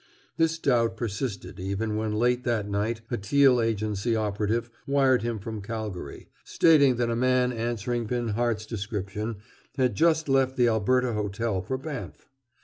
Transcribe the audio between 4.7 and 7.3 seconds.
wired him from Calgary, stating that a